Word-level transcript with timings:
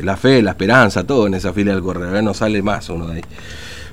la 0.00 0.16
fe, 0.16 0.40
la 0.42 0.50
esperanza, 0.50 1.04
todo 1.04 1.26
en 1.26 1.34
esa 1.34 1.52
fila 1.52 1.72
del 1.72 1.82
correo, 1.82 2.14
¿eh? 2.14 2.22
no 2.22 2.32
sale 2.32 2.62
más 2.62 2.88
uno 2.88 3.08
de 3.08 3.16
ahí. 3.16 3.22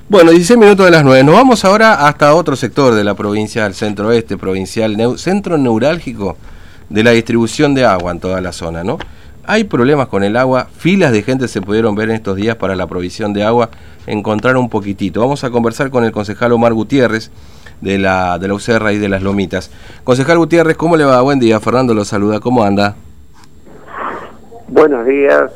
Bueno, 0.08 0.30
16 0.30 0.56
minutos 0.56 0.86
de 0.86 0.92
las 0.92 1.02
9. 1.02 1.24
Nos 1.24 1.34
vamos 1.34 1.64
ahora 1.64 2.06
hasta 2.06 2.32
otro 2.36 2.54
sector 2.54 2.94
de 2.94 3.02
la 3.02 3.14
provincia 3.14 3.64
del 3.64 3.74
centro 3.74 4.06
oeste, 4.06 4.36
provincial, 4.36 5.18
centro 5.18 5.58
neurálgico 5.58 6.36
de 6.90 7.02
la 7.02 7.10
distribución 7.10 7.74
de 7.74 7.86
agua 7.86 8.12
en 8.12 8.20
toda 8.20 8.40
la 8.40 8.52
zona, 8.52 8.84
¿no? 8.84 8.98
Hay 9.46 9.64
problemas 9.64 10.06
con 10.06 10.22
el 10.22 10.36
agua, 10.36 10.68
filas 10.78 11.10
de 11.10 11.24
gente 11.24 11.48
se 11.48 11.60
pudieron 11.60 11.96
ver 11.96 12.10
en 12.10 12.14
estos 12.14 12.36
días 12.36 12.54
para 12.54 12.76
la 12.76 12.86
provisión 12.86 13.32
de 13.32 13.42
agua, 13.42 13.70
encontrar 14.06 14.56
un 14.58 14.70
poquitito. 14.70 15.18
Vamos 15.18 15.42
a 15.42 15.50
conversar 15.50 15.90
con 15.90 16.04
el 16.04 16.12
concejal 16.12 16.52
Omar 16.52 16.72
Gutiérrez 16.72 17.32
de 17.80 17.98
la, 17.98 18.38
de 18.38 18.46
la 18.46 18.54
UCR 18.54 18.92
y 18.92 18.98
de 18.98 19.08
las 19.08 19.22
Lomitas. 19.22 19.72
Concejal 20.04 20.38
Gutiérrez, 20.38 20.76
¿cómo 20.76 20.96
le 20.96 21.04
va? 21.04 21.20
Buen 21.22 21.40
día, 21.40 21.58
Fernando 21.58 21.94
lo 21.94 22.04
saluda, 22.04 22.38
¿cómo 22.38 22.62
anda? 22.62 22.94
Buenos 24.68 25.04
días, 25.04 25.50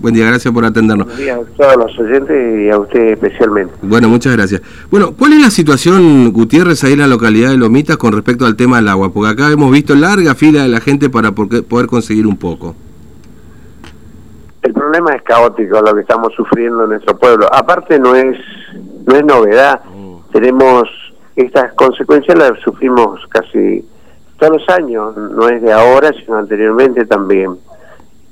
Buen 0.00 0.14
día, 0.14 0.26
gracias 0.26 0.52
por 0.54 0.64
atendernos. 0.64 1.06
Buen 1.06 1.18
día 1.18 1.36
a 1.36 1.44
todos 1.56 1.76
los 1.76 1.98
oyentes 1.98 2.60
y 2.60 2.70
a 2.70 2.78
usted 2.78 3.12
especialmente. 3.12 3.74
Bueno, 3.82 4.08
muchas 4.08 4.36
gracias. 4.36 4.62
Bueno, 4.90 5.12
¿cuál 5.18 5.32
es 5.32 5.42
la 5.42 5.50
situación, 5.50 6.32
Gutiérrez, 6.32 6.84
ahí 6.84 6.92
en 6.92 7.00
la 7.00 7.06
localidad 7.06 7.50
de 7.50 7.56
Lomitas 7.56 7.96
con 7.96 8.12
respecto 8.12 8.46
al 8.46 8.56
tema 8.56 8.76
del 8.76 8.88
agua? 8.88 9.12
Porque 9.12 9.30
acá 9.30 9.50
hemos 9.50 9.72
visto 9.72 9.94
larga 9.94 10.34
fila 10.34 10.62
de 10.62 10.68
la 10.68 10.80
gente 10.80 11.10
para 11.10 11.32
poder 11.32 11.86
conseguir 11.86 12.26
un 12.26 12.36
poco. 12.36 12.76
El 14.62 14.72
problema 14.72 15.14
es 15.14 15.22
caótico 15.22 15.80
lo 15.80 15.94
que 15.94 16.02
estamos 16.02 16.32
sufriendo 16.34 16.84
en 16.84 16.90
nuestro 16.90 17.16
pueblo. 17.16 17.48
Aparte 17.52 17.98
no 17.98 18.14
es 18.14 18.36
no 19.06 19.16
es 19.16 19.24
novedad. 19.24 19.80
Mm. 19.84 20.32
Tenemos 20.32 20.84
estas 21.34 21.72
consecuencias 21.74 22.36
las 22.38 22.58
sufrimos 22.60 23.20
casi 23.28 23.84
todos 24.38 24.60
los 24.60 24.68
años, 24.68 25.16
no 25.16 25.48
es 25.48 25.62
de 25.62 25.72
ahora, 25.72 26.12
sino 26.12 26.36
anteriormente 26.36 27.04
también. 27.06 27.56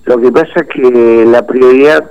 Lo 0.07 0.19
que 0.19 0.31
pasa 0.31 0.61
es 0.61 0.69
que 0.69 1.27
la 1.27 1.45
prioridad 1.47 2.11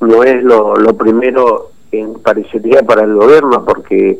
no 0.00 0.22
es 0.24 0.42
lo, 0.42 0.74
lo 0.76 0.94
primero 0.96 1.70
en 1.92 2.14
parecería 2.14 2.82
para 2.82 3.04
el 3.04 3.14
gobierno, 3.14 3.64
porque 3.64 4.18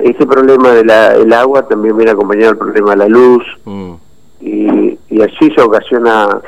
este 0.00 0.26
problema 0.26 0.72
del 0.72 1.32
agua 1.32 1.66
también 1.66 1.96
viene 1.96 2.10
acompañado 2.12 2.48
del 2.48 2.58
problema 2.58 2.90
de 2.90 2.96
la 2.96 3.08
luz, 3.08 3.44
mm. 3.64 3.92
y, 4.40 4.98
y 5.08 5.22
así 5.22 5.50
se 5.54 5.62
ocasiona, 5.62 6.40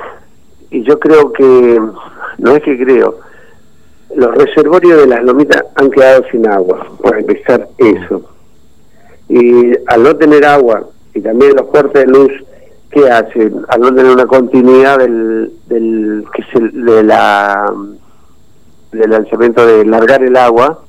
y 0.70 0.82
yo 0.82 0.98
creo 0.98 1.32
que, 1.32 1.80
no 2.38 2.50
es 2.50 2.62
que 2.62 2.76
creo, 2.76 3.20
los 4.14 4.34
reservorios 4.34 5.00
de 5.00 5.06
las 5.06 5.22
lomitas 5.22 5.64
han 5.76 5.90
quedado 5.90 6.24
sin 6.30 6.46
agua, 6.48 6.86
para 7.02 7.20
empezar 7.20 7.68
eso. 7.78 8.22
Y 9.28 9.72
al 9.86 10.02
no 10.02 10.16
tener 10.16 10.44
agua, 10.44 10.84
y 11.14 11.20
también 11.20 11.56
los 11.56 11.66
cortes 11.66 12.06
de 12.06 12.12
luz, 12.12 12.32
¿qué 12.96 13.10
hacen? 13.10 13.64
Al 13.68 13.80
no 13.80 13.94
tener 13.94 14.10
una 14.10 14.26
continuidad 14.26 14.98
del, 14.98 15.52
del 15.68 16.24
que 16.32 16.42
es 16.42 16.72
de 16.72 17.02
la 17.02 17.70
del 18.92 19.10
lanzamiento 19.10 19.66
de 19.66 19.84
largar 19.84 20.22
el 20.22 20.36
agua, 20.36 20.82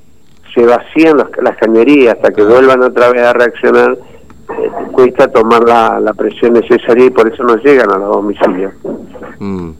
se 0.55 0.65
vacían 0.65 1.17
las, 1.17 1.57
cañerías 1.57 2.15
hasta 2.15 2.31
que 2.31 2.43
vuelvan 2.43 2.81
otra 2.81 3.11
vez 3.11 3.21
a 3.21 3.33
reaccionar, 3.33 3.91
eh, 3.91 4.71
cuesta 4.93 5.27
tomar 5.27 5.63
la, 5.65 6.13
presión 6.13 6.53
necesaria 6.53 7.05
y 7.05 7.09
por 7.09 7.31
eso 7.31 7.43
no 7.43 7.57
llegan 7.57 7.91
a 7.91 7.97
los 7.97 8.09
domicilios. 8.09 8.73
Mm. 9.39 9.71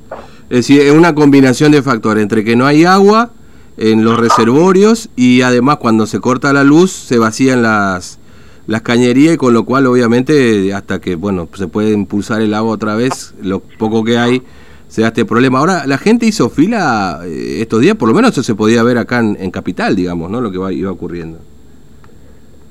Es 0.50 0.58
decir, 0.58 0.82
es 0.82 0.92
una 0.92 1.16
combinación 1.16 1.72
de 1.72 1.82
factores, 1.82 2.22
entre 2.22 2.44
que 2.44 2.58
no 2.58 2.66
hay 2.66 2.84
agua 2.84 3.30
en 3.78 4.04
los 4.04 4.20
reservorios 4.20 5.10
y 5.16 5.44
además 5.44 5.78
cuando 5.78 6.06
se 6.06 6.20
corta 6.20 6.52
la 6.52 6.66
luz 6.66 6.92
se 6.92 7.18
vacían 7.18 7.62
las, 7.62 8.20
las 8.68 8.82
cañerías 8.82 9.34
y 9.34 9.38
con 9.38 9.54
lo 9.54 9.64
cual 9.64 9.88
obviamente 9.88 10.74
hasta 10.74 11.00
que 11.00 11.16
bueno 11.16 11.48
se 11.54 11.68
puede 11.68 11.92
impulsar 11.92 12.42
el 12.42 12.54
agua 12.54 12.74
otra 12.74 12.96
vez 12.96 13.34
lo 13.42 13.62
poco 13.62 14.04
que 14.04 14.18
hay 14.18 14.44
se 14.90 15.02
da 15.02 15.08
este 15.10 15.26
problema. 15.26 15.60
Ahora 15.60 15.86
la 15.86 15.98
gente 15.98 16.26
hizo 16.26 16.50
fila 16.50 17.22
eh, 17.26 17.60
estos 17.62 17.82
días 17.82 17.96
por 17.96 18.10
lo 18.10 18.16
menos 18.16 18.32
eso 18.32 18.44
se 18.44 18.56
podía 18.56 18.84
ver 18.84 18.98
acá 18.98 19.20
en, 19.20 19.52
capital 19.52 19.96
digamos 19.96 20.30
no 20.30 20.42
lo 20.42 20.52
que 20.52 20.74
iba 20.74 20.92
ocurriendo. 20.92 21.40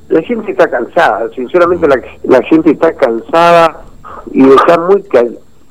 La 0.08 0.22
gente 0.22 0.52
está 0.52 0.68
cansada 0.68 1.28
sinceramente 1.34 1.88
la, 1.88 2.00
la 2.24 2.42
gente 2.42 2.70
está 2.70 2.92
cansada 2.94 3.82
y 4.32 4.46
está 4.48 4.78
muy 4.78 5.02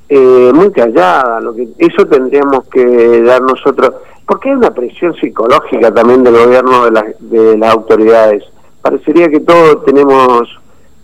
eh, 0.10 0.52
muy 0.54 0.72
callada. 0.72 1.40
Lo 1.40 1.54
que 1.54 1.68
eso 1.78 2.06
tendríamos 2.08 2.68
que 2.70 3.22
dar 3.22 3.42
nosotros 3.44 3.94
porque 4.26 4.50
hay 4.50 4.56
una 4.56 4.72
presión 4.72 5.14
psicológica 5.16 5.94
también 5.94 6.24
del 6.24 6.36
gobierno 6.36 6.90
de, 6.90 7.16
de 7.20 7.58
las 7.60 7.74
autoridades 7.76 8.44
parecería 8.86 9.30
que 9.30 9.40
todos 9.40 9.84
tenemos 9.84 10.48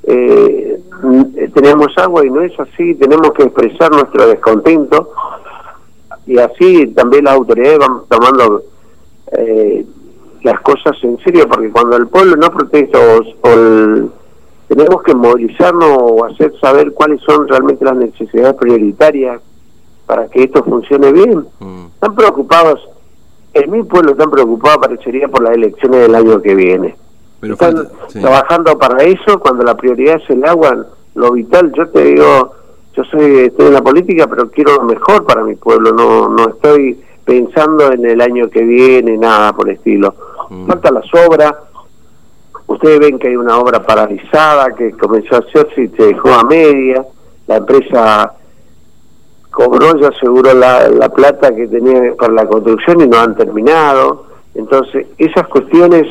eh, 0.03 0.79
tenemos 1.55 1.87
agua 1.97 2.23
y 2.23 2.29
no 2.29 2.41
es 2.41 2.51
así, 2.59 2.93
tenemos 2.93 3.31
que 3.31 3.41
expresar 3.41 3.89
nuestro 3.89 4.27
descontento 4.27 5.09
y 6.27 6.37
así 6.37 6.85
también 6.95 7.25
las 7.25 7.33
autoridades 7.33 7.79
van 7.79 8.01
tomando 8.07 8.61
eh, 9.31 9.83
las 10.43 10.61
cosas 10.61 10.95
en 11.01 11.17
serio, 11.23 11.47
porque 11.47 11.71
cuando 11.71 11.97
el 11.97 12.07
pueblo 12.07 12.35
no 12.35 12.51
protesta 12.51 12.99
o, 12.99 13.49
tenemos 14.67 15.01
que 15.03 15.15
movilizarnos 15.15 15.97
o 15.97 16.25
hacer 16.25 16.53
saber 16.61 16.93
cuáles 16.93 17.19
son 17.21 17.47
realmente 17.47 17.83
las 17.83 17.95
necesidades 17.95 18.53
prioritarias 18.57 19.41
para 20.05 20.27
que 20.27 20.43
esto 20.43 20.63
funcione 20.63 21.11
bien. 21.11 21.47
Mm. 21.59 21.85
Están 21.95 22.15
preocupados, 22.15 22.79
en 23.55 23.71
mi 23.71 23.81
pueblo 23.81 24.11
están 24.11 24.29
preocupados 24.29 24.77
parecería 24.77 25.27
por 25.27 25.41
las 25.41 25.55
elecciones 25.55 26.01
del 26.01 26.13
año 26.13 26.39
que 26.43 26.53
viene. 26.53 26.95
Están 27.41 27.87
trabajando 28.11 28.77
para 28.77 29.03
eso 29.03 29.39
cuando 29.39 29.63
la 29.63 29.75
prioridad 29.75 30.21
es 30.21 30.29
el 30.29 30.45
agua, 30.45 30.85
lo 31.15 31.31
vital. 31.31 31.71
Yo 31.75 31.87
te 31.89 32.03
digo, 32.03 32.53
yo 32.95 33.03
soy 33.05 33.45
estoy 33.45 33.67
en 33.67 33.73
la 33.73 33.81
política, 33.81 34.27
pero 34.27 34.49
quiero 34.51 34.75
lo 34.75 34.83
mejor 34.83 35.25
para 35.25 35.43
mi 35.43 35.55
pueblo. 35.55 35.91
No 35.91 36.29
no 36.29 36.49
estoy 36.49 37.01
pensando 37.25 37.91
en 37.91 38.05
el 38.05 38.21
año 38.21 38.49
que 38.49 38.61
viene, 38.61 39.17
nada 39.17 39.53
por 39.53 39.69
el 39.69 39.75
estilo. 39.77 40.13
Mm. 40.49 40.67
Falta 40.67 40.91
las 40.91 41.05
obras. 41.27 41.53
Ustedes 42.67 42.99
ven 42.99 43.19
que 43.19 43.29
hay 43.29 43.35
una 43.35 43.57
obra 43.57 43.81
paralizada 43.81 44.73
que 44.75 44.91
comenzó 44.91 45.35
a 45.35 45.39
hacerse 45.39 45.81
y 45.81 45.87
se 45.89 46.03
dejó 46.03 46.29
a 46.29 46.43
media. 46.43 47.05
La 47.47 47.57
empresa 47.57 48.33
cobró 49.51 49.97
ya 49.99 50.09
seguro 50.19 50.53
la, 50.53 50.87
la 50.87 51.09
plata 51.09 51.53
que 51.53 51.67
tenía 51.67 52.13
para 52.15 52.33
la 52.33 52.45
construcción 52.45 53.01
y 53.01 53.07
no 53.07 53.17
han 53.17 53.35
terminado. 53.35 54.25
Entonces, 54.53 55.07
esas 55.17 55.47
cuestiones 55.47 56.07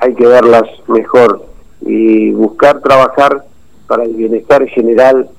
hay 0.00 0.14
que 0.14 0.26
verlas 0.26 0.64
mejor 0.88 1.44
y 1.82 2.30
buscar 2.32 2.80
trabajar 2.80 3.44
para 3.86 4.04
el 4.04 4.14
bienestar 4.14 4.66
general 4.68 5.30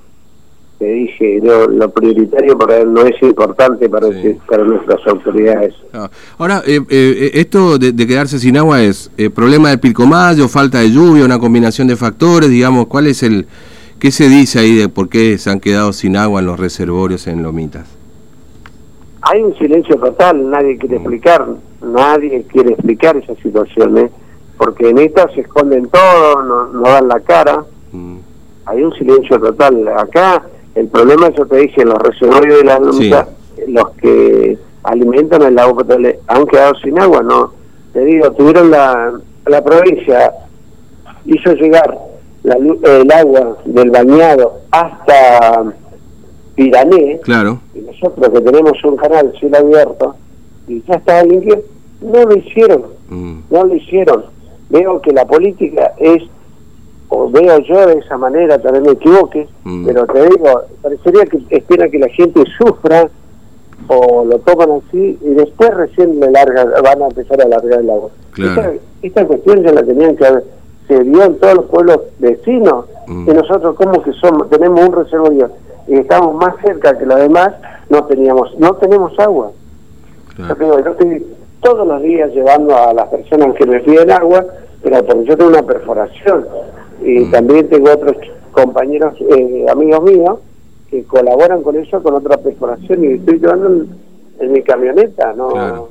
te 0.82 0.88
dije, 0.88 1.40
lo, 1.44 1.92
prioritario 1.92 2.58
para 2.58 2.80
él 2.80 2.92
no 2.92 3.02
es 3.02 3.22
importante 3.22 3.88
para, 3.88 4.08
para 4.48 4.64
nuestras 4.64 5.06
autoridades. 5.06 5.76
Ah, 5.94 6.10
ahora, 6.40 6.64
eh, 6.66 6.80
eh, 6.90 7.32
esto 7.36 7.78
de, 7.78 7.94
quedarse 8.08 8.40
sin 8.40 8.58
agua 8.58 8.82
es 8.82 9.12
eh, 9.16 9.30
problema 9.30 9.70
del 9.70 9.80
pilcomayo, 9.80 10.48
falta 10.48 10.80
de 10.80 10.90
lluvia, 10.90 11.24
una 11.24 11.38
combinación 11.38 11.88
de 11.88 11.96
factores, 11.96 12.50
digamos, 12.50 12.88
¿cuál 12.88 13.06
es 13.06 13.22
el, 13.22 13.46
qué 14.00 14.10
se 14.10 14.28
dice 14.28 14.58
ahí 14.58 14.74
de 14.74 14.90
por 14.90 15.08
qué 15.08 15.38
se 15.38 15.52
han 15.52 15.60
quedado 15.60 15.94
sin 15.94 16.18
agua 16.18 16.40
en 16.40 16.48
los 16.48 16.60
reservorios 16.60 17.28
en 17.28 17.44
Lomitas? 17.44 17.86
Hay 19.22 19.40
un 19.40 19.56
silencio 19.60 19.98
total, 19.98 20.50
nadie 20.50 20.80
quiere 20.80 20.98
mm. 20.98 21.02
explicar, 21.02 21.48
nadie 21.84 22.44
quiere 22.52 22.72
explicar 22.72 23.18
esa 23.18 23.36
situación, 23.36 24.00
¿eh? 24.00 24.10
Porque 24.57 24.89
en 24.89 25.00
esta 25.00 25.28
se 25.34 25.41
esconden 25.41 25.89
todo, 25.89 26.41
no, 26.72 26.81
dan 26.81 27.07
la 27.07 27.19
cara, 27.22 27.63
mm. 27.91 28.17
hay 28.66 28.84
un 28.84 28.94
silencio 28.94 29.39
total. 29.39 29.88
Acá 29.97 30.44
el 30.75 30.88
problema, 30.88 31.29
yo 31.29 31.45
te 31.45 31.57
dije, 31.57 31.84
los 31.84 31.97
reservorios 31.97 32.59
de 32.59 32.63
la 32.63 32.79
lucha, 32.79 33.28
los 33.67 33.89
que 34.01 34.57
alimentan 34.84 35.41
el 35.44 35.59
agua 35.59 35.84
potable 35.84 36.19
han 36.28 36.45
quedado 36.45 36.75
sin 36.75 37.00
agua, 37.00 37.22
¿no? 37.22 37.53
Te 37.94 38.06
digo, 38.06 38.31
tuvieron 38.31 38.72
la, 38.72 39.13
la 39.45 39.63
provincia, 39.63 40.31
hizo 41.25 41.53
llegar 41.53 41.97
la, 42.44 42.56
el 42.56 43.12
agua 43.12 43.57
del 43.66 43.91
bañado 43.91 44.62
hasta 44.72 45.73
Pirané, 46.56 47.19
claro. 47.23 47.59
y 47.73 47.79
nosotros 47.79 48.29
que 48.29 48.41
tenemos 48.41 48.83
un 48.83 48.97
canal 48.97 49.33
cielo 49.39 49.57
abierto, 49.57 50.16
y 50.68 50.81
ya 50.83 50.95
estaba 50.95 51.23
limpio, 51.23 51.62
no 52.01 52.24
lo 52.24 52.38
hicieron, 52.38 52.83
mm. 53.09 53.39
no 53.50 53.63
lo 53.65 53.75
hicieron 53.75 54.24
veo 54.71 55.01
que 55.01 55.12
la 55.12 55.25
política 55.25 55.94
es, 55.97 56.23
o 57.09 57.29
veo 57.29 57.59
yo 57.59 57.88
de 57.88 58.00
esa 58.00 58.18
manera, 58.18 58.57
tal 58.59 58.73
vez 58.73 58.81
me 58.81 58.91
equivoque, 58.91 59.47
mm. 59.63 59.85
pero 59.85 60.06
te 60.07 60.29
digo, 60.29 60.62
parecería 60.81 61.25
que 61.25 61.41
espera 61.50 61.89
que 61.89 62.00
la 62.00 62.09
gente 62.09 62.44
sufra 62.57 63.09
o 63.88 64.23
lo 64.25 64.39
toman 64.39 64.81
así 64.88 65.18
y 65.21 65.29
después 65.33 65.73
recién 65.73 66.19
le 66.19 66.31
larga, 66.31 66.65
van 66.81 67.01
a 67.01 67.07
empezar 67.07 67.41
a 67.41 67.47
largar 67.47 67.79
el 67.79 67.89
agua. 67.89 68.09
Esta, 69.01 69.25
cuestión 69.25 69.63
ya 69.63 69.73
la 69.73 69.83
tenían 69.83 70.15
que 70.15 70.25
haber, 70.25 70.44
se 70.88 71.03
dio 71.03 71.23
en 71.23 71.38
todos 71.39 71.56
los 71.56 71.65
pueblos 71.65 72.00
vecinos 72.19 72.85
mm. 73.07 73.29
y 73.29 73.33
nosotros 73.33 73.75
como 73.75 74.01
que 74.01 74.13
somos, 74.13 74.50
tenemos 74.50 74.79
un 74.88 74.94
reservorio 74.94 75.50
y 75.88 75.95
estamos 75.95 76.35
más 76.35 76.56
cerca 76.63 76.97
que 76.97 77.06
los 77.06 77.18
demás, 77.18 77.51
no 77.89 78.06
teníamos, 78.06 78.57
no 78.57 78.73
tenemos 78.75 79.18
agua. 79.19 79.51
Yo, 80.38 80.56
creo, 80.56 80.83
yo 80.83 80.91
estoy 80.91 81.25
todos 81.62 81.88
los 81.88 82.02
días 82.02 82.31
llevando 82.34 82.75
a 82.75 82.94
las 82.94 83.08
personas 83.08 83.56
que 83.56 83.66
me 83.66 83.80
piden 83.80 84.12
agua, 84.12 84.46
pero 84.84 85.06
porque 85.06 85.25
yo 85.25 85.38
tengo 85.38 85.52
una 85.52 85.63
perforación 85.63 86.46
y 87.04 87.19
mm. 87.19 87.31
también 87.31 87.69
tengo 87.69 87.92
otros 87.92 88.18
compañeros, 88.52 89.16
eh, 89.19 89.66
amigos 89.69 90.04
míos, 90.04 90.40
que 90.90 91.04
colaboran 91.04 91.63
con 91.63 91.75
eso, 91.78 92.02
con 92.04 92.16
otra 92.16 92.38
perforación 92.38 93.04
y 93.04 93.13
estoy 93.13 93.40
llevando 93.40 93.86
en 94.40 94.52
mi 94.52 94.62
camioneta, 94.62 95.34
no. 95.34 95.50
Claro. 95.50 95.90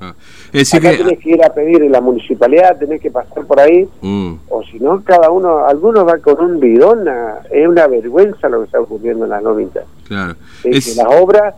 Ah. 0.00 0.14
Es 0.46 0.70
decir 0.70 0.80
Acá 0.80 0.96
que... 0.96 1.04
tenés 1.04 1.18
que 1.18 1.30
ir 1.30 1.44
a 1.44 1.52
pedir 1.52 1.82
en 1.82 1.92
la 1.92 2.00
municipalidad, 2.00 2.78
tenés 2.78 3.02
que 3.02 3.10
pasar 3.10 3.44
por 3.44 3.60
ahí, 3.60 3.86
mm. 4.00 4.34
o 4.48 4.62
si 4.64 4.78
no, 4.80 5.02
cada 5.04 5.30
uno, 5.30 5.66
algunos 5.66 6.06
va 6.06 6.18
con 6.18 6.42
un 6.42 6.58
bidón, 6.58 7.06
es 7.50 7.68
una 7.68 7.86
vergüenza 7.86 8.48
lo 8.48 8.60
que 8.60 8.66
está 8.66 8.80
ocurriendo 8.80 9.24
en 9.24 9.30
las 9.30 9.42
novitas. 9.42 9.84
Claro. 10.08 10.36
Es, 10.64 10.86
que 10.86 11.02
las 11.02 11.20
obras 11.20 11.54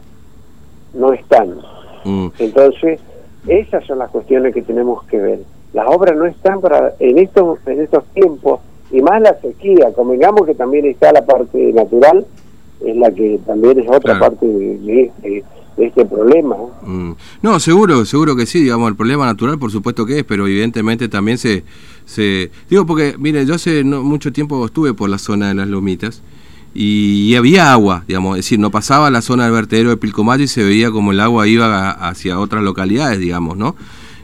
no 0.94 1.12
están. 1.12 1.56
Mm. 2.05 2.28
Entonces, 2.38 3.00
esas 3.46 3.84
son 3.86 3.98
las 3.98 4.10
cuestiones 4.10 4.54
que 4.54 4.62
tenemos 4.62 5.04
que 5.04 5.18
ver. 5.18 5.40
Las 5.72 5.86
obras 5.88 6.16
no 6.16 6.26
están 6.26 6.60
para 6.60 6.94
en 6.98 7.18
estos 7.18 7.58
en 7.66 7.80
estos 7.80 8.04
tiempos 8.14 8.60
y 8.90 9.00
más 9.00 9.20
la 9.20 9.38
sequía. 9.40 9.92
Convengamos 9.94 10.46
que 10.46 10.54
también 10.54 10.84
está 10.84 11.12
la 11.12 11.24
parte 11.24 11.72
natural, 11.72 12.26
es 12.84 12.96
la 12.96 13.10
que 13.10 13.40
también 13.46 13.80
es 13.80 13.88
otra 13.88 14.18
parte 14.18 14.46
de, 14.46 15.42
este 15.78 16.04
problema. 16.04 16.56
Mm. 16.82 17.12
No, 17.40 17.58
seguro, 17.58 18.04
seguro 18.04 18.36
que 18.36 18.44
sí, 18.44 18.62
digamos, 18.62 18.90
el 18.90 18.96
problema 18.96 19.24
natural 19.24 19.58
por 19.58 19.70
supuesto 19.70 20.04
que 20.04 20.18
es, 20.18 20.24
pero 20.24 20.46
evidentemente 20.46 21.08
también 21.08 21.38
se... 21.38 21.64
se 22.04 22.50
digo, 22.68 22.84
porque, 22.84 23.14
mire, 23.18 23.46
yo 23.46 23.54
hace 23.54 23.82
no, 23.82 24.02
mucho 24.02 24.32
tiempo 24.32 24.64
estuve 24.66 24.92
por 24.92 25.08
la 25.08 25.16
zona 25.18 25.48
de 25.48 25.54
las 25.54 25.68
Lomitas 25.68 26.22
y, 26.74 27.34
había 27.36 27.72
agua, 27.72 28.04
digamos, 28.06 28.38
es 28.38 28.44
decir, 28.44 28.58
no 28.58 28.70
pasaba 28.70 29.10
la 29.10 29.20
zona 29.20 29.44
del 29.44 29.52
vertedero 29.52 29.90
de 29.90 29.96
Pilcomayo 29.96 30.44
y 30.44 30.48
se 30.48 30.64
veía 30.64 30.90
como 30.90 31.12
el 31.12 31.20
agua 31.20 31.46
iba 31.46 31.90
hacia 31.90 32.38
otras 32.38 32.62
localidades, 32.62 33.19
digamos, 33.19 33.56
¿no? 33.56 33.74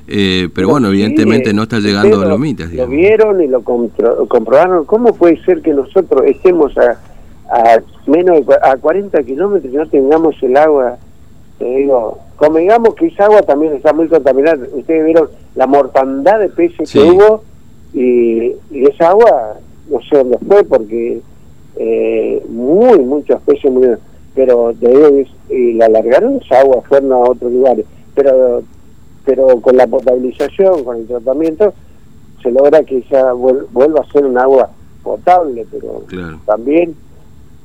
Eh, 0.06 0.49
pero, 0.55 0.71
bueno, 0.71 0.89
evidentemente 0.89 1.53
no 1.53 1.65
está 1.65 1.81
llegando 1.81 2.23
a 2.23 2.25
Lomitas. 2.25 2.73
Lo 2.73 2.87
vieron 2.87 3.43
y 3.43 3.47
lo 3.47 3.62
comprobaron. 3.62 4.87
¿Cómo 4.87 5.15
puede 5.15 5.43
ser 5.45 5.61
que 5.61 5.75
nosotros 5.75 6.23
estemos 6.25 6.73
a, 6.79 6.99
a 7.50 7.81
menos 8.06 8.47
de, 8.47 8.55
a 8.62 8.77
40 8.77 9.23
kilómetros 9.25 9.73
y 9.73 9.77
no 9.77 9.87
tengamos 9.87 10.35
el 10.43 10.56
agua? 10.56 10.97
Te 11.59 11.65
digo, 11.65 12.19
convengamos 12.37 12.95
que 12.95 13.09
esa 13.09 13.25
agua 13.25 13.43
también 13.43 13.75
está 13.75 13.93
muy 13.93 14.09
contaminada. 14.09 14.67
Ustedes 14.73 15.05
vieron 15.05 15.29
la 15.55 15.67
mortandad 15.67 16.39
de 16.39 16.49
peces 16.49 16.91
que 16.91 17.00
hubo 17.00 17.43
y, 17.93 18.53
esa 18.71 19.11
agua 19.11 19.56
no 19.91 20.00
sé 20.03 20.19
dónde 20.19 20.39
fue 20.47 20.65
porque 20.65 21.21
eh, 21.79 22.45
muy, 22.49 22.99
muchos 23.01 23.41
peces 23.43 23.71
murieron. 23.71 24.01
Pero 24.35 24.73
te 24.79 24.89
digo, 24.89 25.09
y 25.51 25.73
la 25.75 25.87
alargaron 25.87 26.41
esa 26.43 26.61
agua, 26.61 26.83
fueron 26.89 27.13
a 27.13 27.19
otros 27.19 27.53
lugares. 27.53 27.87
Pero 28.15 28.63
pero 29.29 29.61
con 29.61 29.77
la 29.77 29.87
potabilización, 29.87 30.85
con 30.85 30.97
el 30.97 31.07
tratamiento, 31.07 31.75
se 32.43 32.51
logra 32.51 32.83
que 32.83 33.05
ya 33.11 33.35
vuelva 33.35 34.01
a 34.01 34.11
ser 34.11 34.25
un 34.25 34.39
agua 34.39 34.71
potable, 35.03 35.67
pero 35.71 36.03
también 36.47 36.97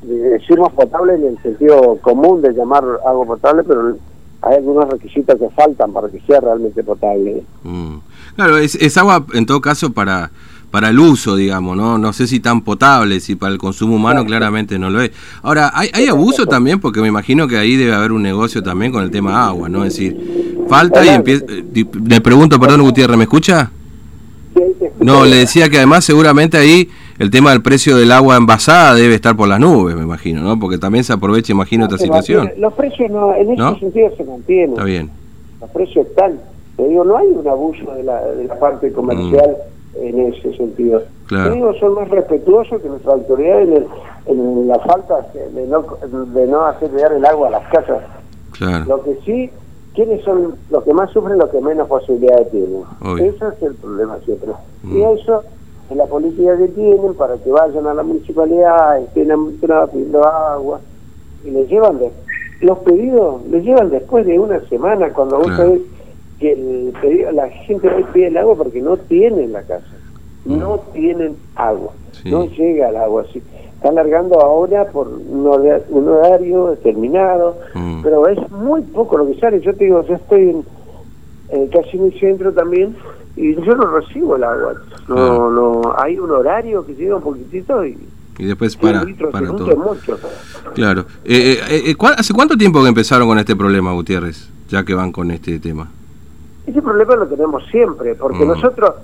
decimos 0.02 0.74
potable 0.74 1.16
en 1.16 1.24
el 1.24 1.42
sentido 1.42 1.98
común 2.02 2.42
de 2.42 2.52
llamar 2.52 2.84
agua 3.06 3.26
potable, 3.26 3.64
pero 3.64 3.96
hay 4.42 4.58
algunos 4.58 4.90
requisitos 4.90 5.40
que 5.40 5.50
faltan 5.52 5.94
para 5.94 6.10
que 6.10 6.20
sea 6.28 6.42
realmente 6.42 6.84
potable. 6.84 7.44
Mm. 7.64 8.00
Claro, 8.36 8.58
es, 8.58 8.76
es, 8.76 8.98
agua 8.98 9.26
en 9.34 9.46
todo 9.46 9.62
caso 9.62 9.94
para 9.94 10.32
para 10.74 10.90
el 10.90 10.98
uso, 10.98 11.36
digamos, 11.36 11.78
¿no? 11.78 12.00
No 12.00 12.14
sé 12.14 12.26
si 12.26 12.40
tan 12.40 12.62
potable, 12.62 13.20
si 13.20 13.36
para 13.36 13.54
el 13.54 13.60
consumo 13.60 13.98
humano 13.98 14.26
claramente 14.26 14.80
no 14.80 14.90
lo 14.90 15.02
es. 15.02 15.12
Ahora, 15.44 15.70
¿hay, 15.72 15.92
hay 15.94 16.08
abuso 16.08 16.48
también? 16.48 16.80
Porque 16.80 17.00
me 17.00 17.08
imagino 17.10 17.48
que 17.48 17.58
ahí 17.58 17.76
debe 17.76 17.94
haber 17.94 18.12
un 18.12 18.24
negocio 18.24 18.64
también 18.64 18.92
con 18.92 19.04
el 19.04 19.12
tema 19.12 19.46
agua, 19.46 19.70
¿no? 19.70 19.86
Es 19.86 19.94
decir, 19.94 20.58
falta 20.68 21.06
y 21.06 21.10
empieza... 21.10 21.46
Eh, 21.48 21.86
le 22.08 22.22
pregunto, 22.22 22.60
perdón 22.60 22.82
Gutiérrez, 22.82 23.16
¿me 23.16 23.26
escucha? 23.26 23.70
No, 25.00 25.26
le 25.26 25.36
decía 25.36 25.70
que 25.70 25.78
además 25.78 26.06
seguramente 26.06 26.58
ahí 26.58 26.90
el 27.20 27.30
tema 27.30 27.52
del 27.52 27.62
precio 27.62 27.96
del 27.96 28.12
agua 28.12 28.36
envasada 28.36 28.96
debe 28.96 29.14
estar 29.14 29.36
por 29.36 29.48
las 29.48 29.60
nubes, 29.60 29.96
me 29.96 30.02
imagino, 30.02 30.42
¿no? 30.42 30.60
Porque 30.60 30.80
también 30.80 31.04
se 31.04 31.14
aprovecha, 31.14 31.52
imagino, 31.52 31.84
esta 31.84 32.00
situación. 32.00 32.52
Los 32.58 32.74
precios 32.74 33.12
no, 33.12 33.36
en 33.36 33.52
ese 33.52 33.80
sentido 33.80 34.10
se 34.18 34.24
mantienen. 34.24 34.72
Está 34.72 34.86
bien. 34.86 35.12
Los 35.62 35.70
precios 35.70 36.08
están. 36.08 36.40
Te 36.78 36.88
digo, 36.88 37.04
no 37.04 37.16
hay 37.16 37.28
un 37.28 37.48
abuso 37.48 37.94
de 37.94 38.02
la, 38.02 38.26
de 38.26 38.46
la 38.46 38.58
parte 38.58 38.92
comercial. 38.92 39.56
Mm 39.70 39.73
en 40.10 40.34
ese 40.34 40.56
sentido. 40.56 41.04
Claro. 41.28 41.74
son 41.80 41.96
más 41.96 42.10
respetuosos 42.10 42.82
que 42.82 42.90
nuestra 42.90 43.14
autoridad 43.14 43.62
en, 43.62 43.88
en 44.28 44.68
la 44.68 44.80
falta 44.80 45.26
de 45.34 45.68
no, 45.68 45.86
de 46.08 46.48
no 46.48 46.66
hacer 46.66 46.92
llegar 46.92 47.14
el 47.14 47.26
agua 47.26 47.48
a 47.48 47.52
las 47.52 47.68
casas. 47.70 48.04
Claro. 48.52 48.86
Lo 48.86 49.04
que 49.04 49.18
sí, 49.26 49.50
¿quiénes 49.96 50.24
son 50.24 50.56
los 50.70 50.84
que 50.84 50.94
más 50.94 51.10
sufren, 51.12 51.40
los 51.40 51.50
que 51.50 51.62
menos 51.62 51.88
posibilidades 51.88 52.52
tienen? 52.52 52.84
Ese 53.18 53.48
es 53.48 53.64
el 53.64 53.76
problema 53.76 54.18
siempre. 54.26 54.52
Y 54.84 54.88
mm. 54.88 55.18
eso 55.18 55.44
es 55.90 55.98
la 55.98 56.06
política 56.06 56.58
que 56.58 56.68
tienen 56.70 57.14
para 57.16 57.38
que 57.38 57.52
vayan 57.52 57.88
a 57.88 57.94
la 57.94 58.04
municipalidad, 58.04 59.00
estén 59.00 59.30
pidiendo 59.92 60.28
agua, 60.28 60.80
y 61.44 61.52
les 61.52 61.70
llevan 61.70 62.00
de, 62.00 62.12
los 62.62 62.78
pedidos, 62.80 63.46
les 63.50 63.64
llevan 63.64 63.90
después 63.90 64.26
de 64.26 64.40
una 64.40 64.60
semana, 64.70 65.12
cuando 65.12 65.38
vos 65.40 65.56
sabés 65.56 65.82
que 66.40 66.92
la 67.34 67.50
gente 67.50 67.88
hoy 67.88 68.06
pide 68.14 68.28
el 68.28 68.38
agua 68.38 68.56
porque 68.56 68.82
no 68.82 68.98
tienen 68.98 69.54
la 69.54 69.62
casa, 69.64 69.96
mm. 70.46 70.58
no 70.58 70.80
tienen 70.94 71.36
agua, 71.56 71.94
no 72.26 72.46
llega 72.48 72.90
el 72.90 72.98
agua. 72.98 73.26
así 73.30 73.42
Está 73.76 73.90
alargando 73.90 74.40
ahora 74.40 74.86
por 74.92 75.10
un 75.10 76.08
horario, 76.08 76.68
determinado, 76.68 77.58
mm. 77.74 78.02
pero 78.02 78.28
es 78.28 78.52
muy 78.52 78.82
poco 78.82 79.18
lo 79.18 79.28
que 79.28 79.40
sale. 79.40 79.60
Yo 79.60 79.76
te 79.76 79.86
digo, 79.86 80.06
yo 80.08 80.16
estoy 80.16 80.64
en, 81.50 81.68
casi 81.68 81.98
en 81.98 82.06
el 82.06 82.20
centro 82.20 82.54
también 82.54 82.96
y 83.36 83.56
yo 83.56 83.76
no 83.76 84.00
recibo 84.00 84.38
el 84.38 84.44
agua. 84.46 84.76
No, 85.10 85.52
no, 85.52 85.82
hay 85.98 86.18
un 86.18 86.32
horario 86.32 86.86
que 86.86 86.96
llega 86.96 87.18
un 87.18 87.24
poquitito 87.24 87.86
y 87.86 87.98
y 88.38 88.46
después 88.46 88.76
para, 88.76 89.06
para 89.32 89.48
todo. 89.48 89.98
Claro. 90.74 91.06
Eh, 91.24 91.60
eh, 91.70 91.84
eh, 91.92 91.96
¿Hace 92.18 92.34
cuánto 92.34 92.58
tiempo 92.58 92.82
que 92.82 92.90
empezaron 92.90 93.28
con 93.28 93.38
este 93.38 93.56
problema, 93.56 93.94
Gutiérrez? 93.94 94.50
Ya 94.70 94.84
que 94.84 94.94
van 94.94 95.12
con 95.12 95.30
este 95.32 95.60
tema. 95.60 95.90
Ese 96.66 96.82
problema 96.82 97.16
lo 97.16 97.28
tenemos 97.28 97.66
siempre, 97.68 98.16
porque 98.16 98.46
mm. 98.46 98.48
nosotros 98.48 98.96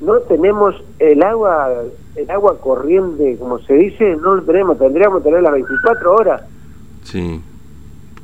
no 0.00 0.18
tenemos 0.20 0.74
el 0.98 1.22
agua 1.22 1.84
el 2.16 2.30
agua 2.30 2.58
corriente, 2.58 3.36
como 3.38 3.58
se 3.60 3.74
dice, 3.74 4.16
no 4.16 4.36
lo 4.36 4.42
tenemos, 4.42 4.78
tendríamos 4.78 5.18
que 5.18 5.28
tener 5.28 5.42
las 5.42 5.52
24 5.52 6.14
horas. 6.14 6.42
Sí, 7.04 7.40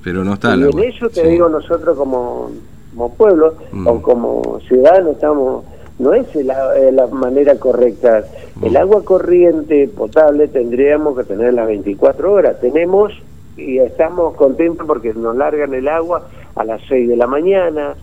pero 0.02 0.24
no 0.24 0.34
está. 0.34 0.56
Y 0.56 0.62
en 0.62 0.78
eso 0.80 1.08
te 1.08 1.26
digo 1.26 1.48
nosotros 1.48 1.96
como, 1.96 2.50
como 2.90 3.14
pueblo 3.14 3.54
mm. 3.72 3.86
o 3.86 4.02
como 4.02 4.60
ciudadanos 4.68 5.12
estamos 5.12 5.64
no 5.98 6.12
es 6.12 6.34
la, 6.34 6.74
la 6.92 7.06
manera 7.06 7.58
correcta. 7.58 8.24
El 8.62 8.72
mm. 8.72 8.76
agua 8.76 9.04
corriente 9.04 9.88
potable 9.88 10.48
tendríamos 10.48 11.16
que 11.16 11.24
tener 11.24 11.54
las 11.54 11.66
24 11.66 12.32
horas. 12.32 12.60
Tenemos 12.60 13.12
y 13.56 13.78
estamos 13.78 14.34
contentos 14.34 14.86
porque 14.86 15.14
nos 15.14 15.36
largan 15.36 15.72
el 15.72 15.88
agua 15.88 16.28
a 16.54 16.64
las 16.64 16.82
6 16.88 17.08
de 17.08 17.16
la 17.16 17.26
mañana, 17.26 17.94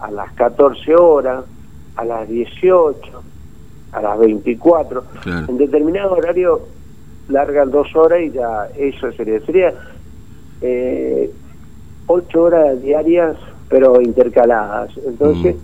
a 0.00 0.10
las 0.10 0.32
14 0.32 0.94
horas, 0.94 1.44
a 1.96 2.04
las 2.04 2.28
18, 2.28 3.22
a 3.92 4.02
las 4.02 4.18
24. 4.18 5.04
En 5.48 5.56
determinado 5.56 6.12
horario 6.12 6.60
largan 7.28 7.70
dos 7.70 7.94
horas 7.96 8.20
y 8.22 8.30
ya 8.30 8.68
eso 8.76 9.10
sería. 9.12 9.40
Sería 9.40 9.74
eh, 10.60 11.30
ocho 12.06 12.44
horas 12.44 12.80
diarias, 12.82 13.36
pero 13.68 14.00
intercaladas. 14.00 14.90
Entonces, 15.04 15.56
mm. 15.56 15.58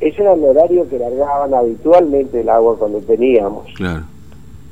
ese 0.00 0.22
era 0.22 0.34
el 0.34 0.44
horario 0.44 0.88
que 0.88 0.98
largaban 0.98 1.54
habitualmente 1.54 2.40
el 2.40 2.48
agua 2.48 2.76
cuando 2.78 2.98
teníamos. 3.00 3.66
Claro. 3.76 4.02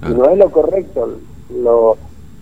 Y 0.08 0.12
no 0.12 0.28
es 0.28 0.38
lo 0.38 0.50
correcto. 0.50 1.18
Lo, 1.62 1.96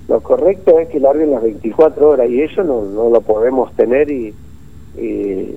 lo 0.09 0.21
correcto 0.21 0.78
es 0.78 0.88
que 0.88 1.00
larguen 1.00 1.30
las 1.30 1.42
24 1.42 2.09
horas 2.09 2.28
y 2.28 2.42
eso 2.42 2.62
no, 2.62 2.83
no 2.83 3.11
lo 3.11 3.21
podemos 3.21 3.73
tener 3.75 4.11
y, 4.11 4.35
y 4.97 5.54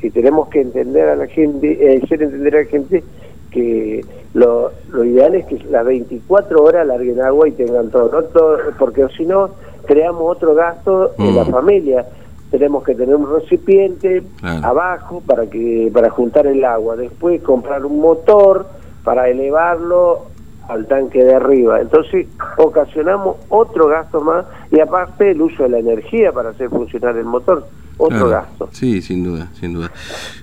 y 0.00 0.10
tenemos 0.10 0.48
que 0.48 0.60
entender 0.60 1.08
a 1.08 1.16
la 1.16 1.26
gente, 1.26 1.72
eh, 1.72 2.00
hacer 2.02 2.22
entender 2.22 2.56
a 2.56 2.58
la 2.60 2.66
gente 2.66 3.04
que 3.50 4.04
lo, 4.34 4.70
lo 4.90 5.04
ideal 5.04 5.34
es 5.34 5.46
que 5.46 5.58
las 5.70 5.84
24 5.84 6.62
horas 6.62 6.86
larguen 6.86 7.20
agua 7.20 7.48
y 7.48 7.52
tengan 7.52 7.90
todo, 7.90 8.10
¿no? 8.12 8.22
todo 8.24 8.58
porque 8.78 9.06
si 9.16 9.24
no 9.24 9.50
creamos 9.88 10.22
otro 10.36 10.54
gasto 10.54 11.12
en 11.18 11.34
la 11.34 11.44
mm. 11.44 11.50
familia. 11.50 12.06
Tenemos 12.50 12.82
que 12.82 12.94
tener 12.94 13.14
un 13.14 13.30
recipiente 13.30 14.22
abajo 14.42 15.22
para 15.26 15.46
que 15.46 15.90
para 15.92 16.08
juntar 16.08 16.46
el 16.46 16.64
agua, 16.64 16.96
después 16.96 17.42
comprar 17.42 17.84
un 17.84 18.00
motor 18.00 18.66
para 19.04 19.28
elevarlo 19.28 20.26
al 20.68 20.86
tanque 20.86 21.24
de 21.24 21.34
arriba. 21.34 21.80
Entonces 21.80 22.26
ocasionamos 22.56 23.36
otro 23.48 23.88
gasto 23.88 24.20
más 24.20 24.44
y 24.70 24.80
aparte 24.80 25.30
el 25.30 25.42
uso 25.42 25.64
de 25.64 25.70
la 25.70 25.78
energía 25.78 26.32
para 26.32 26.50
hacer 26.50 26.68
funcionar 26.68 27.16
el 27.16 27.24
motor 27.24 27.66
otro 27.98 28.28
gasto. 28.28 28.68
Sí, 28.72 29.02
sin 29.02 29.24
duda, 29.24 29.48
sin 29.58 29.74
duda. 29.74 29.90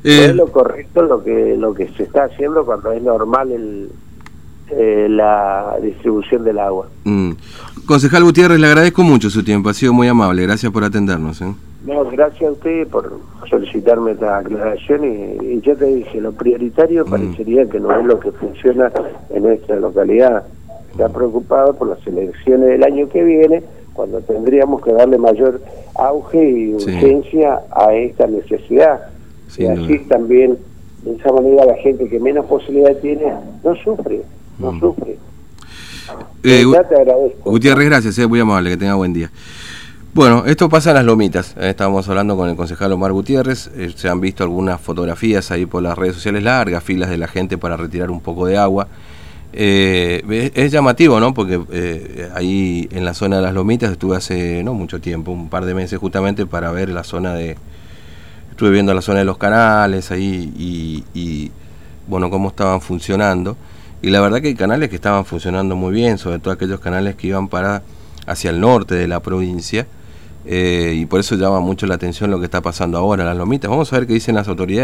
es 0.04 0.30
eh, 0.30 0.34
lo 0.34 0.48
correcto 0.48 1.02
lo 1.04 1.24
que 1.24 1.56
lo 1.58 1.74
que 1.74 1.88
se 1.90 2.04
está 2.04 2.26
haciendo 2.26 2.66
cuando 2.66 2.92
es 2.92 3.02
normal 3.02 3.52
el, 3.52 3.90
eh, 4.72 5.08
la 5.10 5.78
distribución 5.82 6.44
del 6.44 6.60
agua. 6.60 6.88
Mm. 7.06 7.32
Concejal 7.86 8.24
Gutiérrez, 8.24 8.60
le 8.60 8.68
agradezco 8.68 9.04
mucho 9.04 9.30
su 9.30 9.44
tiempo, 9.44 9.70
ha 9.70 9.74
sido 9.74 9.94
muy 9.94 10.08
amable, 10.08 10.42
gracias 10.42 10.72
por 10.72 10.84
atendernos. 10.84 11.42
¿eh? 11.42 11.54
No, 11.86 12.04
gracias 12.06 12.50
a 12.50 12.52
usted 12.52 12.88
por 12.88 13.20
solicitarme 13.50 14.14
esta 14.14 14.40
aclaración 14.40 15.04
y, 15.04 15.54
y 15.54 15.62
ya 15.62 15.76
te 15.76 15.86
dije, 15.86 16.20
lo 16.20 16.32
prioritario 16.32 17.06
mm. 17.06 17.10
parecería 17.10 17.70
que 17.70 17.80
no 17.80 17.98
es 17.98 18.06
lo 18.06 18.20
que 18.20 18.32
funciona 18.32 18.92
nuestra 19.46 19.76
localidad. 19.78 20.44
Está 20.92 21.10
preocupado 21.10 21.74
por 21.74 21.90
las 21.90 22.06
elecciones 22.08 22.70
del 22.70 22.84
año 22.84 23.10
que 23.10 23.24
viene 23.24 23.64
cuando 23.94 24.20
tendríamos 24.22 24.82
que 24.82 24.92
darle 24.92 25.18
mayor 25.18 25.62
auge 25.96 26.50
y 26.50 26.74
urgencia 26.74 27.62
a 27.72 27.94
esta 27.94 28.28
necesidad. 28.28 29.00
y 29.58 29.66
así 29.66 30.00
también, 30.08 30.58
de 31.04 31.14
esa 31.14 31.32
manera, 31.32 31.66
la 31.66 31.76
gente 31.76 32.08
que 32.10 32.20
menos 32.20 32.46
posibilidad 32.46 32.96
tiene 32.98 33.34
no 33.64 33.76
sufre, 33.76 34.22
no 34.60 34.72
mm. 34.72 34.80
sufre. 34.80 35.18
Eh, 36.44 36.64
te 36.90 36.96
agradezco. 36.96 37.50
Gutiérrez, 37.50 37.86
gracias, 37.86 38.18
eh, 38.20 38.28
muy 38.28 38.40
amable, 38.40 38.70
que 38.70 38.78
tenga 38.78 38.96
buen 38.96 39.14
día. 39.14 39.32
Bueno, 40.16 40.46
esto 40.46 40.70
pasa 40.70 40.92
en 40.92 40.96
las 40.96 41.04
lomitas. 41.04 41.56
Eh, 41.58 41.72
estábamos 41.72 42.08
hablando 42.08 42.38
con 42.38 42.48
el 42.48 42.56
concejal 42.56 42.90
Omar 42.94 43.12
Gutiérrez. 43.12 43.70
Eh, 43.76 43.92
se 43.94 44.08
han 44.08 44.22
visto 44.22 44.46
algunas 44.46 44.80
fotografías 44.80 45.52
ahí 45.52 45.66
por 45.66 45.84
las 45.84 45.98
redes 45.98 46.16
sociales 46.16 46.42
largas, 46.42 46.82
filas 46.82 47.10
de 47.10 47.18
la 47.18 47.28
gente 47.28 47.58
para 47.58 47.76
retirar 47.76 48.10
un 48.10 48.22
poco 48.22 48.46
de 48.46 48.58
agua. 48.58 48.88
Eh, 49.58 50.52
es 50.54 50.72
llamativo, 50.72 51.20
¿no? 51.20 51.34
Porque 51.34 51.60
ahí 52.36 52.90
en 52.92 53.06
la 53.06 53.14
zona 53.14 53.38
de 53.38 53.42
las 53.42 53.54
lomitas 53.54 53.92
estuve 53.92 54.18
hace 54.18 54.64
no 54.64 54.74
mucho 54.74 55.00
tiempo, 55.00 55.32
un 55.32 55.50
par 55.50 55.66
de 55.66 55.74
meses 55.74 55.98
justamente 55.98 56.46
para 56.46 56.72
ver 56.72 56.90
la 56.90 57.04
zona 57.04 57.34
de... 57.34 57.56
Estuve 58.52 58.72
viendo 58.72 58.94
la 58.94 59.02
zona 59.02 59.20
de 59.20 59.26
los 59.26 59.38
canales 59.38 60.12
ahí 60.12 61.04
y, 61.14 61.52
bueno, 62.08 62.30
cómo 62.30 62.50
estaban 62.50 62.82
funcionando. 62.82 63.58
Y 64.02 64.10
la 64.10 64.22
verdad 64.22 64.42
que 64.42 64.50
hay 64.50 64.56
canales 64.56 64.90
que 64.90 64.96
estaban 64.96 65.26
funcionando 65.26 65.76
muy 65.76 65.94
bien, 65.94 66.18
sobre 66.18 66.40
todo 66.40 66.54
aquellos 66.54 66.80
canales 66.80 67.16
que 67.16 67.28
iban 67.28 67.48
para 67.48 67.82
hacia 68.28 68.50
el 68.50 68.60
norte 68.60 68.96
de 68.96 69.08
la 69.08 69.20
provincia 69.20 69.88
eh, 70.48 70.94
y 70.96 71.06
por 71.06 71.20
eso 71.20 71.36
llama 71.36 71.60
mucho 71.60 71.88
la 71.88 71.96
atención 71.96 72.30
lo 72.30 72.40
que 72.40 72.46
está 72.46 72.62
pasando 72.62 72.98
ahora, 72.98 73.26
las 73.26 73.36
lomitas. 73.36 73.70
Vamos 73.70 73.92
a 73.92 73.98
ver 73.98 74.08
qué 74.08 74.14
dicen 74.14 74.36
las 74.36 74.48
autoridades. 74.48 74.84